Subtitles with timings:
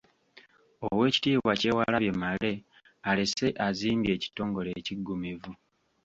[0.87, 2.51] Oweekitiibwa Kyewalabye Male
[3.09, 5.51] alese azimbye ekitongole ekiggumivu.